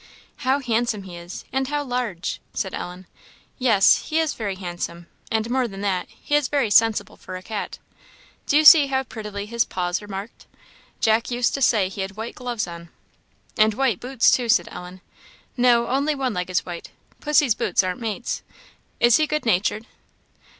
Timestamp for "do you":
8.47-8.65